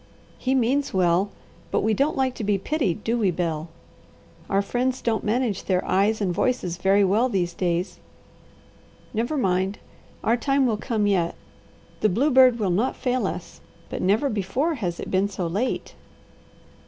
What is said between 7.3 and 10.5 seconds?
days. Never mind! Our